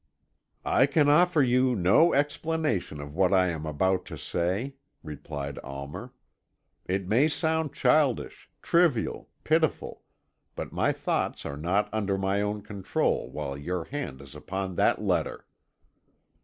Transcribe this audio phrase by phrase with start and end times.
[0.65, 6.11] "I can offer you no explanation of what I am about to say," replied Almer:
[6.87, 10.01] "it may sound childish, trivial, pitiful,
[10.55, 14.99] but my thoughts are not under my own control while your hand is upon that
[15.03, 15.45] letter."